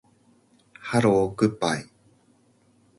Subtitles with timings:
[0.79, 1.85] ハローグッバイ